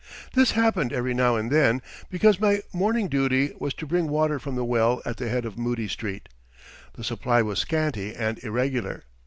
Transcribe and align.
This 0.33 0.53
happened 0.53 0.91
every 0.93 1.13
now 1.13 1.35
and 1.35 1.51
then 1.51 1.79
because 2.09 2.39
my 2.39 2.63
morning 2.73 3.07
duty 3.07 3.53
was 3.59 3.75
to 3.75 3.85
bring 3.85 4.07
water 4.09 4.39
from 4.39 4.55
the 4.55 4.65
well 4.65 4.99
at 5.05 5.17
the 5.17 5.29
head 5.29 5.45
of 5.45 5.59
Moodie 5.59 5.87
Street. 5.87 6.27
The 6.93 7.03
supply 7.03 7.43
was 7.43 7.59
scanty 7.59 8.15
and 8.15 8.43
irregular. 8.43 9.03